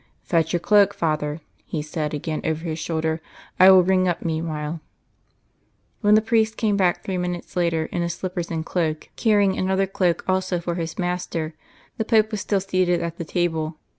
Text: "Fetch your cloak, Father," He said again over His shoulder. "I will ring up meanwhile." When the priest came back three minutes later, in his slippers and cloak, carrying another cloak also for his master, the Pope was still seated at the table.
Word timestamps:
"Fetch 0.23 0.51
your 0.51 0.59
cloak, 0.59 0.95
Father," 0.95 1.41
He 1.67 1.83
said 1.83 2.15
again 2.15 2.41
over 2.43 2.63
His 2.63 2.79
shoulder. 2.79 3.21
"I 3.59 3.69
will 3.69 3.83
ring 3.83 4.07
up 4.07 4.25
meanwhile." 4.25 4.81
When 5.99 6.15
the 6.15 6.23
priest 6.23 6.57
came 6.57 6.75
back 6.75 7.03
three 7.03 7.19
minutes 7.19 7.55
later, 7.55 7.85
in 7.85 8.01
his 8.01 8.15
slippers 8.15 8.49
and 8.49 8.65
cloak, 8.65 9.09
carrying 9.15 9.55
another 9.59 9.85
cloak 9.85 10.23
also 10.27 10.59
for 10.59 10.73
his 10.73 10.97
master, 10.97 11.53
the 11.97 12.05
Pope 12.05 12.31
was 12.31 12.41
still 12.41 12.61
seated 12.61 12.99
at 12.99 13.19
the 13.19 13.25
table. 13.25 13.75